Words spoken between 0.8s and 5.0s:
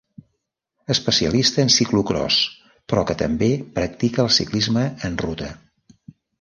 Especialista en ciclocròs, però que també practica el ciclisme